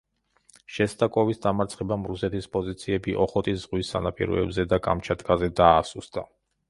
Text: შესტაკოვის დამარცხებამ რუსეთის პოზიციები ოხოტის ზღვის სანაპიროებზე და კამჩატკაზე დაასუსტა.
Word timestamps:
შესტაკოვის 0.75 1.41
დამარცხებამ 1.43 2.07
რუსეთის 2.11 2.49
პოზიციები 2.57 3.15
ოხოტის 3.27 3.61
ზღვის 3.65 3.93
სანაპიროებზე 3.97 4.67
და 4.73 4.81
კამჩატკაზე 4.89 5.51
დაასუსტა. 5.61 6.27